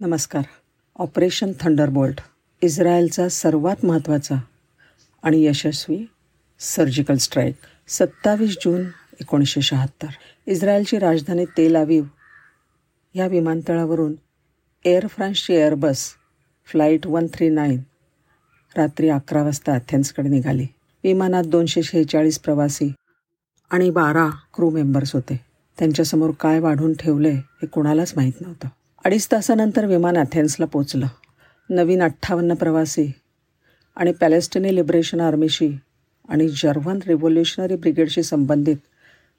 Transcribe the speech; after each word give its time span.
नमस्कार. 0.00 0.42
Operation 0.96 1.52
Thunderbolt 1.60 2.20
इस्रायलचा 2.62 3.28
सर्वात 3.28 3.84
महत्त्वाचा 3.84 4.34
आणि 5.22 5.44
यशस्वी 5.44 6.06
सर्जिकल 6.60 7.16
स्ट्राईक. 7.16 7.54
सत्तावीस 7.88 8.50
जून 8.50 8.80
एकोणीसशे 9.20 9.62
शहात्तर. 9.62 10.06
इस्रायलची 10.46 10.98
राजधानी 10.98 11.44
तेल 11.44 11.76
आविव 11.76 12.04
या 13.14 13.26
विमानतळावरून 13.26 14.12
air 14.84 15.06
फ्रान्सची 15.06 15.54
Airbus 15.54 16.10
flight 16.66 17.06
one 17.06 17.26
three 17.26 17.48
nine 17.48 17.82
रात्री 18.76 19.08
अकरा 19.08 19.42
वाजता 19.42 19.74
अथेन्सकडे 19.74 20.28
निघाली. 20.28 20.66
विमानात 21.04 21.44
दोनशे 21.44 21.82
शेहेचाळीस 21.82 22.38
प्रवासी 22.38 22.92
आणि 23.70 23.90
बारा 23.90 24.28
क्रू 24.54 24.70
मेंबर्स 24.70 25.14
होते. 25.14 25.40
त्यांच्यासमोर 25.78 26.30
काय 26.30 26.60
वाढून 26.60 26.92
ठेवले 26.92 27.32
हे 27.32 27.66
कोणालाच 27.66 28.12
माहीत 28.16 28.40
नव्हतं. 28.40 28.68
अडीच 29.04 29.28
तासानंतर 29.32 29.86
विमान 29.86 30.18
अथेन्सला 30.18 30.66
पोचलं 30.66 31.06
नवीन 31.70 32.02
अठ्ठावन्न 32.02 32.54
प्रवासी 32.54 33.12
आणि 33.96 34.12
पॅलेस्टिनी 34.12 34.74
लिबरेशन 34.74 35.20
आर्मीशी 35.20 35.78
आणि 36.28 36.48
जर्मन 36.48 36.98
रिव्होल्युशनरी 37.06 37.76
ब्रिगेडशी 37.76 38.22
संबंधित 38.22 38.76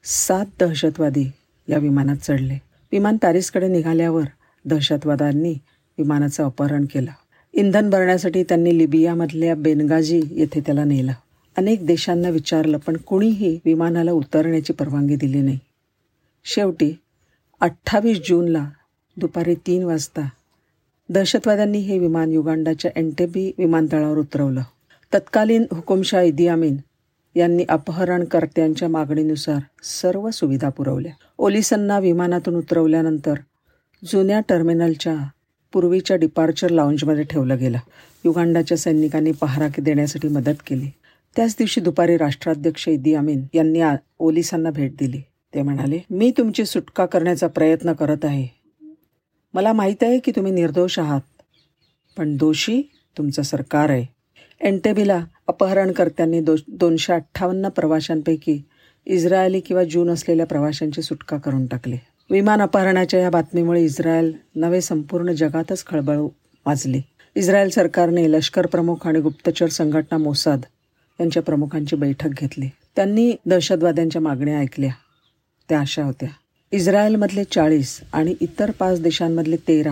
सात 0.03 0.45
दहशतवादी 0.59 1.31
या 1.67 1.77
विमानात 1.77 2.15
चढले. 2.15 2.57
विमान 2.91 3.17
पॅरिसकडे 3.17 3.67
निघाल्यावर 3.67 4.23
दहशतवाद्यांनी 4.65 5.53
विमानाचं 5.97 6.43
अपहरण 6.43 6.85
केलं. 6.85 7.11
इंधन 7.53 7.89
भरण्यासाठी 7.89 8.43
त्यांनी 8.43 8.77
लिबियामधल्या 8.77 9.55
बेनगाजी 9.55 10.21
येथे 10.31 10.59
त्याला 10.59 10.83
नेलं. 10.83 11.11
अनेक 11.57 11.85
देशांना 11.85 12.29
विचारलं 12.29 12.77
पण 12.77 12.97
कुणीही 12.97 13.59
विमानाला 13.65 14.11
उतरण्याची 14.11 14.73
परवानगी 14.73 15.15
दिली 15.15 15.41
नाही. 15.41 15.59
शेवटी 16.45 16.93
अठ्ठावीस 17.59 18.17
जूनला 18.17 18.69
दुपारी 19.17 19.55
तीन 19.55 19.83
वाजता 19.83 20.29
दहशतवाद्यांनी 21.09 21.77
हे 21.77 21.99
विमान 21.99 22.31
युगांडाच्या 22.31 22.91
एंटेबी 22.95 23.51
विमानतळावर 23.57 24.17
उतरवलं. 24.17 24.61
तत्कालीन 25.13 25.65
हुकुमशाह 25.71 26.21
इदी 26.21 26.47
अमीन 26.47 26.77
यांनी 27.35 27.65
अपहरणकर्त्यांच्या 27.69 28.89
मागणीनुसार 28.89 29.59
सर्व 29.83 30.29
सुविधा 30.29 30.69
पुरवल्या. 30.69 31.11
ओलिसांना 31.37 31.99
विमानातून 31.99 32.55
उतरवल्यानंतर 32.55 33.33
जुन्या 34.05 34.39
टर्मिनलच्या 34.49 35.15
पूर्वीच्या 35.73 36.17
डिपार्चर 36.17 36.69
लाऊंजमध्ये 36.69 37.23
ठेवलं 37.23 37.57
गेलं. 37.57 37.77
युगांडाच्या 38.25 38.77
सैनिकांनी 38.77 39.31
पहारा 39.31 39.67
देण्यासाठी 39.81 40.27
मदत 40.27 40.61
केली. 40.67 40.87
त्याच 41.35 41.55
दिवशी 41.57 41.81
दुपारी 41.81 42.17
राष्ट्राध्यक्ष 42.17 42.87
इदी 42.87 43.13
अमीन 43.13 43.41
यांनी 43.53 43.81
ओलिसांना 44.19 44.69
भेट 44.69 44.91
दिली. 44.99 45.21
ते 45.53 45.61
म्हणाले 45.61 45.99
मी 46.09 46.31
तुमची 46.37 46.65
सुटका 46.65 47.05
करण्याचा 47.05 47.47
प्रयत्न 47.47 47.93
करत 47.93 48.25
आहे. 48.25 48.56
मला 49.57 49.73
माहीत 49.73 49.95
आहे 50.01 50.19
की 50.19 50.31
तुम्ही 50.31 50.51
निर्दोष 50.51 50.99
आहात 50.99 51.41
पण 52.17 52.37
दोषी 52.37 52.81
तुमचं 53.17 53.41
सरकार 53.41 53.89
आहे. 53.89 54.05
एनटेबीला 54.61 55.25
अपहरणकर्त्यांनी 55.47 56.39
दो 56.39 56.55
दोनशे 56.67 57.13
अठ्ठावन्न 57.13 57.69
प्रवाशांपैकी 57.69 58.61
इस्रायली 59.05 59.59
किंवा 59.59 59.83
जून 59.83 60.09
असलेल्या 60.09 60.45
प्रवाशांची 60.45 61.01
सुटका 61.01 61.37
करून 61.37 61.65
टाकली. 61.65 61.97
विमान 62.29 62.61
अपहरणाच्या 62.61 63.19
या 63.19 63.29
बातमीमुळे 63.29 63.83
इस्रायल 63.83 64.33
नवे 64.55 64.81
संपूर्ण 64.81 65.31
जगातच 65.31 65.85
खळबळ 65.85 66.17
वाजली. 66.65 67.01
इस्रायल 67.35 67.69
सरकारने 67.69 68.31
लष्कर 68.31 68.65
प्रमुख 68.65 69.07
आणि 69.07 69.19
गुप्तचर 69.19 69.67
संघटना 69.67 70.17
मोसाद 70.17 70.61
यांच्या 71.19 71.43
प्रमुखांची 71.43 71.95
बैठक 71.95 72.29
घेतली. 72.29 72.69
त्यांनी 72.95 73.35
दहशतवाद्यांच्या 73.45 74.21
मागण्या 74.21 74.59
ऐकल्या. 74.59 74.91
त्या 75.69 75.79
अशा 75.79 76.03
होत्या. 76.03 76.29
इस्रायलमधले 76.71 77.43
चाळीस 77.43 78.01
आणि 78.13 78.35
इतर 78.39 78.71
पाच 78.71 79.01
देशांमधले 79.01 79.55
तेरा 79.55 79.91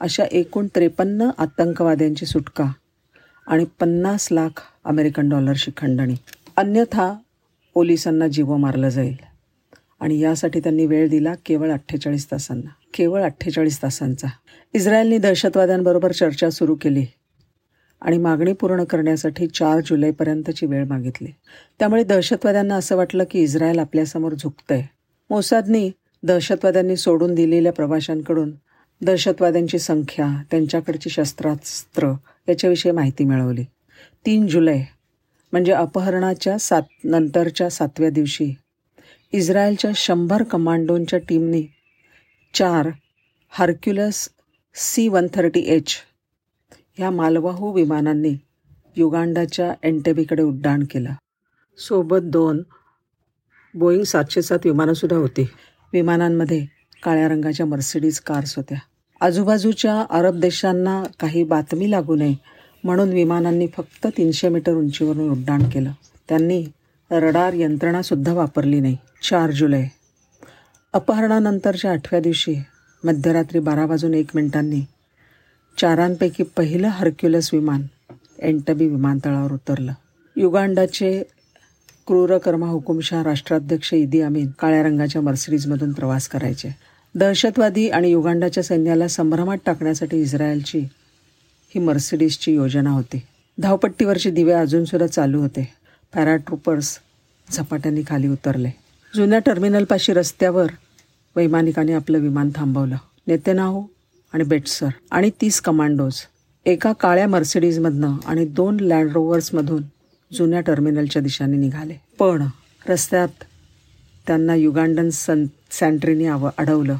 अशा 0.00 0.24
एकूण 0.24 0.66
त्रेपन्न 0.74 1.30
आतंकवाद्यांची 1.38 2.26
सुटका 2.26 2.72
आणि 3.46 3.64
पन्नास 3.80 4.28
लाख 4.32 4.62
अमेरिकन 4.84 5.28
डॉलरची 5.28 5.70
खंडणी. 5.76 6.14
अन्यथा 6.56 7.14
पोलिसांना 7.74 8.28
जीव 8.28 8.56
मारलं 8.56 8.88
जाईल. 8.88 9.16
आणि 10.00 10.18
यासाठी 10.18 10.60
त्यांनी 10.60 10.86
वेळ 10.86 11.08
दिला 11.08 11.34
केवळ 11.46 11.70
अठ्ठेचाळीस 11.70 12.30
तासांना. 12.30 12.70
केवळ 12.94 13.22
अठ्ठेचाळीस 13.22 13.82
तासांचा. 13.82 14.26
इस्रायलनी 14.74 15.18
दहशतवाद्यांबरोबर 15.18 16.12
चर्चा 16.12 16.50
सुरू 16.50 16.74
केली 16.74 17.06
आणि 18.00 18.18
मागणी 18.18 18.52
पूर्ण 18.52 18.84
करण्यासाठी 18.84 19.46
चार 19.46 19.80
जुलैपर्यंतची 19.86 20.66
वेळ 20.66 20.84
मागितली. 20.84 21.28
त्यामुळे 21.78 22.04
दहशतवाद्यांना 22.04 22.74
असं 22.74 22.96
वाटलं 22.96 23.24
की 23.30 23.38
इस्रायल 23.38 23.78
आपल्यासमोर 23.78 24.34
झुकतंय. 24.34 24.82
मोसादनी 25.30 25.90
दहशतवाद्यांनी 26.22 26.96
सोडून 26.96 27.34
दिलेल्या 27.34 27.72
प्रवाशांकडून 27.72 28.50
दहशतवाद्यांची 29.00 29.78
संख्या 29.78 30.42
त्यांच्याकडची 30.50 31.10
शस्त्रास्त्र 31.10 32.12
याच्याविषयी 32.48 32.92
माहिती 32.92 33.24
मिळवली. 33.24 33.64
तीन 34.26 34.46
जुलै 34.46 34.82
म्हणजे 35.52 35.72
अपहरणाच्या 35.72 36.58
सात 36.58 36.82
नंतरच्या 37.04 37.70
सातव्या 37.70 38.10
दिवशी 38.10 38.54
इस्रायलच्या 39.32 39.90
शंभर 39.94 40.42
कमांडोंच्या 40.42 41.18
टीमनी 41.18 41.66
चार 42.54 42.88
Hercules 43.48 44.28
C 44.74 45.08
one 45.08 45.26
thirty 45.34 45.60
H 45.60 45.94
ह्या 46.98 47.10
मालवाहू 47.10 47.72
विमानांनी 47.72 48.34
युगांडाच्या 48.96 49.72
एंटेबीकडे 49.82 50.42
उड्डाण 50.42 50.84
केलं. 50.90 51.10
सोबत 51.78 52.18
दोन 52.22 52.62
बोईंग 53.76 54.02
सातशे 54.02 54.42
सात 54.42 54.58
विमानंसुद्धा 54.64 55.16
होती. 55.16 55.48
विमानांमध्ये 55.92 56.66
काळ्या 57.02 57.28
रंगाच्या 57.28 57.66
मर्सिडीज 57.66 58.20
कार्स 58.20 58.56
होत्या. 58.56 58.78
आजूबाजूच्या 59.20 60.06
अरब 60.10 60.40
देशांना 60.40 61.02
काही 61.20 61.44
बातमी 61.44 61.90
लागू 61.90 62.16
नये 62.16 62.34
म्हणून 62.84 63.08
विमानांनी 63.08 63.66
फक्त 63.66 64.06
तीनशे 64.06 64.48
मीटर 64.48 64.72
उंचीवरून 64.72 65.30
उड्डाण 65.30 65.62
केलं. 65.62 65.92
त्यांनी 66.28 66.66
रडार 67.10 67.52
यंत्रणासुद्धा 67.52 68.32
वापरली 68.32 68.80
नाही. 68.80 68.96
चार 69.22 69.50
जुलै. 69.50 69.84
अपहरणानंतरच्या 70.92 71.92
आठव्या 71.92 72.20
दिवशी 72.20 72.54
मध्यरात्री 73.04 73.58
बारा 73.58 73.86
वाजून 73.86 74.14
एक 74.14 74.30
मिनिटांनी 74.34 74.80
चारांपैकी 75.80 76.42
पहिलं 76.42 76.88
हर्क्युलस 76.88 77.50
विमान 77.52 77.82
एंटबी 78.38 78.86
विमानतळावर 78.86 79.52
उतरलं. 79.52 79.92
युगांडाचे 80.36 81.22
क्रूरकर्मा 82.06 82.66
हुकुमशाह 82.66 83.22
राष्ट्राध्यक्ष 83.22 83.94
इदी 83.94 84.20
अमीन 84.20 84.50
काळ्या 84.58 84.82
रंगाच्या 84.82 85.22
मर्सिडीजमधून 85.22 85.92
प्रवास 85.92 86.28
करायचे. 86.28 86.68
दहशतवादी 87.14 87.88
आणि 87.88 88.10
युगांडाच्या 88.10 88.62
सैन्याला 88.62 89.08
संभ्रमात 89.08 89.58
टाकण्यासाठी 89.66 90.20
इस्रायलची 90.20 90.78
ही 91.68 91.78
मर्सिडीजची 91.78 92.54
योजना 92.54 92.90
होती. 92.90 93.22
धावपट्टीवरचे 93.58 94.30
दिवे 94.30 94.52
अजूनसुद्धा 94.52 95.06
चालू 95.06 95.40
होते. 95.40 95.68
पॅराट्रुपर्स 96.14 96.98
झपाट्याने 97.52 98.00
खाली 98.08 98.28
उतरले. 98.28 98.70
जुन्या 99.16 99.38
टर्मिनलपाशी 99.38 100.12
रस्त्यावर 100.12 100.66
वैमानिकाने 101.36 101.92
आपलं 101.92 102.18
विमान 102.18 102.50
थांबवलं. 102.56 102.96
नेतेनाहू 103.26 103.84
आणि 104.32 104.44
बेटसर 104.44 104.88
आणि 105.10 105.30
तीस 105.40 105.60
कमांडोज 105.60 106.14
एका 106.66 106.92
काळ्या 106.92 107.28
मर्सिडीजमधनं 107.28 108.16
आणि 108.26 108.44
दोन 108.44 108.80
लँड 108.80 109.12
रोवर्समधून 109.12 109.82
जुन्या 110.32 110.60
टर्मिनलच्या 110.60 111.22
दिशेने 111.22 111.56
निघाले. 111.56 111.94
पण 112.18 112.46
रस्त्यात 112.88 113.44
त्यांना 114.26 114.54
युगांडन 114.54 115.08
सन 115.10 115.44
सँट्रीने 115.70 116.26
आव 116.26 116.48
अडवलं. 116.58 116.96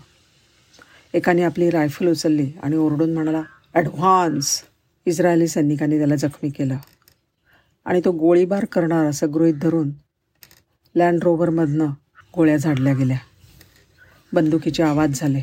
एकाने 1.14 1.42
आपली 1.42 1.70
रायफल 1.70 2.09
उचलली 2.09 2.53
आणि 2.62 2.76
ओरडून 2.76 3.14
म्हणाला 3.14 3.42
ॲडव्हान्स! 3.75 4.62
इस्रायली 5.06 5.48
सैनिकांनी 5.48 5.98
त्याला 5.98 6.16
जखमी 6.16 6.50
केलं. 6.50 6.76
आणि 7.84 8.00
तो 8.04 8.12
गोळीबार 8.12 8.64
करणार 8.64 9.06
असं 9.06 9.32
गृहीत 9.34 9.54
धरून 9.54 9.91
लँड 10.94 11.25
रोवरमधनं 11.25 11.87
गोळ्या 12.37 12.56
झाडल्या 12.56 12.94
गेल्या. 12.94 13.16
बंदुकीचे 14.32 14.82
आवाज 14.82 15.20
झाले. 15.20 15.43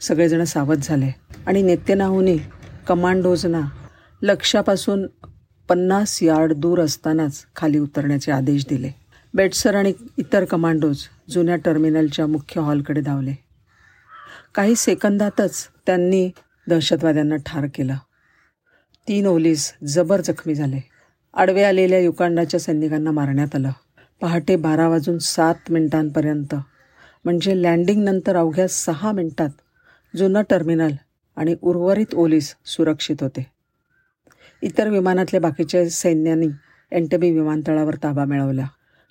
सगळेजण 0.00 0.44
सावध 0.44 0.78
झाले. 0.82 1.10
आणि 1.46 1.62
नेत्यनाहूने 1.62 2.36
कमांडोजना 2.86 3.60
लक्षापासून 4.22 5.06
पन्नास 5.70 6.22
यार्ड 6.22 6.52
दूर 6.52 6.80
असतानाच 6.80 7.44
खाली 7.56 7.78
उतरण्याचे 7.78 8.32
आदेश 8.32 8.66
दिले. 8.68 8.90
बेटसर 9.34 9.74
आणि 9.74 9.92
इतर 10.18 10.44
कमांडोज 10.44 11.04
जुन्या 11.28 11.56
टर्मिनलच्या 11.56 12.26
मुख्य 12.26 12.60
हॉलकडे 12.60 13.00
धावले. 13.00 13.32
काही 14.54 14.76
सेकंदातच 14.76 15.68
त्यांनी 15.86 16.30
दहशतवाद्यांना 16.68 17.36
ठार 17.36 17.66
केलं. 17.74 17.96
तीन 19.08 19.26
ओलीस 19.26 19.74
जबर 19.86 20.20
जखमी 20.20 20.54
झाले. 20.54 20.80
आडवे 21.34 21.62
आलेल्या 21.62 21.98
युकांडाच्या 21.98 22.60
सैनिकांना 22.60 23.10
मारण्यात 23.10 23.54
आलं. 23.54 23.70
पहाटे 24.20 24.56
बारा 24.56 24.88
वाजून 24.88 25.18
सात 25.18 25.70
मिनिटांपर्यंत 25.70 26.54
म्हणजे 27.24 27.62
लँडिंगनंतर 27.62 28.36
अवघ्या 28.36 28.68
सहा 28.68 29.12
मिनिटात 29.12 29.50
जुनं 30.16 30.42
टर्मिनल 30.50 30.92
आणि 31.36 31.54
उर्वरित 31.62 32.14
ओलीस 32.14 32.54
सुरक्षित 32.66 33.16
होते. 33.20 33.59
इतर 34.62 34.88
विमानातल्या 34.88 35.40
बाकीच्या 35.40 35.90
सैन्यांनी 35.90 36.46
एंटबी 36.92 37.30
विमानतळावर 37.30 37.94
ताबा 37.94 38.24
मिळवला. 38.24 38.66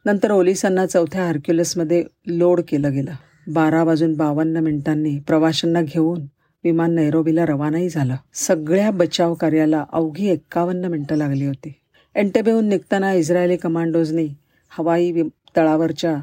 नंतर 0.05 0.31
ओलिसांना 0.31 0.85
चौथ्या 0.85 1.25
हर्क्युलसमध्ये 1.25 2.03
लोड 2.27 2.61
केलं 2.67 2.91
गेलं. 2.91 3.11
बारा 3.47 3.83
वाजून 3.83 4.13
बावन्न 4.13 4.57
मिनिटांनी 4.57 5.19
प्रवाशांना 5.19 5.81
घेऊन 5.81 6.21
विमान 6.63 6.95
नैरोबीला 6.95 7.45
रवानाही 7.45 7.89
झालं. 7.89 8.15
सगळ्या 8.33 8.91
बचाव 8.91 9.33
कार्याला 9.33 9.85
अवघी 9.93 10.29
एक्कावन्न 10.29 10.85
मिनिटं 10.85 11.15
लागली 11.15 11.45
होती. 11.45 11.73
एंटेबेहून 12.15 12.65
निघताना 12.65 13.13
इस्रायली 13.13 13.57
कमांडोजनी 13.57 14.27
हवाई 14.69 15.11
तळावरच्या 15.57 16.17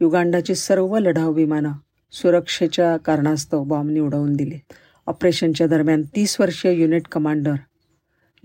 युगांडाची 0.00 0.54
सर्व 0.54 0.98
लढाऊ 0.98 1.32
विमानं 1.32 1.72
सुरक्षेच्या 2.12 2.96
कारणास्तव 2.96 3.64
बॉम्बनी 3.64 4.00
उडवून 4.00 4.36
दिली. 4.36 4.58
ऑपरेशनच्या 5.06 5.66
दरम्यान 5.66 6.02
तीस 6.02 6.40
वर्षीय 6.40 6.72
युनिट 6.72 7.02
कमांडर 7.12 7.54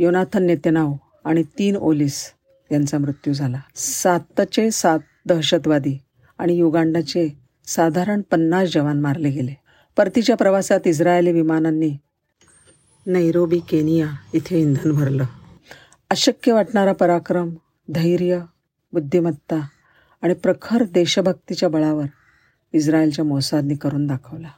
योनाथन 0.02 0.44
नेतेनाव 0.44 0.94
आणि 1.26 1.44
तीन 1.44 1.76
ओलीस 1.76 2.32
यांचा 2.72 2.98
मृत्यू 2.98 3.34
झाला. 3.34 3.60
सातचे 3.76 4.72
सात 4.72 5.00
दहशतवादी 5.26 5.98
आणि 6.38 6.54
युगांडाचे 6.54 7.38
साधारण 7.68 8.22
पन्नास 8.22 8.70
जवान 8.74 9.02
मारले 9.02 9.30
गेले. 9.30 9.54
परतीच्या 9.98 10.38
प्रवासात 10.38 10.80
इस्रायली 10.86 11.32
विमानांनी 11.32 11.98
नैरोबी 13.06 13.60
केनिया 13.60 14.08
इथे 14.34 14.62
इंधन 14.62 14.92
भरलं. 14.92 15.26
अशक्य 16.10 16.54
वाटणारा 16.54 16.94
पराक्रम 16.94 17.50
धैर्य 17.90 18.40
बुद्धिमत्ता 18.94 19.68
आणि 20.22 20.34
प्रखर 20.34 20.84
देशभक्तीच्या 20.84 21.70
बळावर 21.70 22.06
इस्रायलच्या 22.74 23.26
मोसादनी 23.26 23.76
करून 23.76 24.08
दाखवला. 24.08 24.50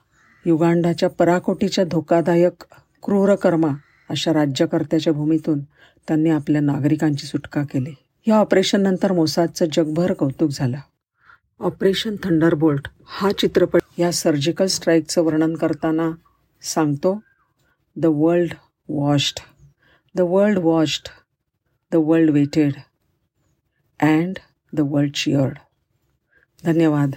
युगांडाच्या 0.46 1.10
पराकोटीच्या 1.10 1.84
धोकादायक 1.84 2.66
क्रूरकर्मा 3.04 3.70
अशा 4.10 4.34
राज्यकर्त्याच्या 4.34 5.14
भूमीतून 5.14 5.60
त्यांनी 6.08 6.30
आपल्या 6.30 6.62
नागरिकांची 6.62 7.28
सुटका 7.28 7.64
केली. 7.64 7.94
या 8.28 8.36
ऑपरेशननंतर 8.36 9.12
मोसादचं 9.12 9.66
जगभर 9.74 10.14
कौतुक 10.14 10.50
झालं. 10.52 10.78
ऑपरेशन 11.60 12.16
थंडरबोल्ट 12.24 12.88
हा 13.06 13.32
चित्रपट 13.32 13.82
या 13.98 14.12
सर्जिकल 14.12 14.66
स्ट्राईकचं 14.66 15.22
वर्णन 15.22 15.56
करताना 15.56 16.12
सांगतो 16.62 17.20
the 17.96 18.06
world 18.06 18.54
watched 18.90 19.40
the 20.16 20.22
world 20.22 20.58
watched 20.58 21.08
the 21.92 21.96
world 21.96 22.30
waited 22.30 22.74
and 24.02 24.40
the 24.74 24.80
world 24.80 25.12
cheered 25.12 25.58
धन्यवाद. 26.64 27.12